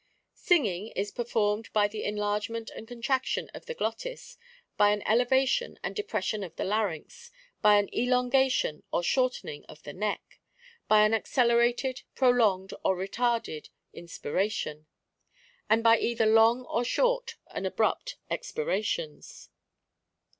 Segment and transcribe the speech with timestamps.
[0.33, 4.35] "Singing is performed by the enlargement and contraction of the glottis,
[4.75, 7.29] by an elevation and depression of the larynx,
[7.61, 10.39] by an elongation or shortening of the neck;
[10.87, 14.87] by an accelerated, prolonged or retarded inspira tion;
[15.69, 19.49] and by either long or short and abrupt expirations.